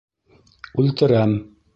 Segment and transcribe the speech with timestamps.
[0.83, 1.37] Үлтерәм.